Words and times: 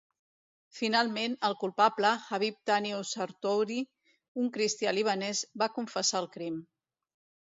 Finalment, 0.77 1.33
el 1.49 1.55
culpable, 1.63 2.13
Habib 2.37 2.57
Tanious 2.71 3.11
Shartouni, 3.17 3.79
un 4.45 4.49
cristià 4.57 4.95
libanès, 5.01 5.43
va 5.65 5.69
confessar 5.77 6.23
el 6.27 6.31
crim. 6.39 6.59